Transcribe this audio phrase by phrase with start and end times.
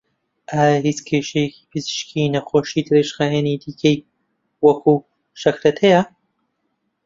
[0.51, 3.97] ئایا هیچ کێشەی پزیشکی نەخۆشی درێژخایەنی دیکەی
[4.65, 5.05] وەکوو
[5.41, 6.01] شەکرەت هەیە؟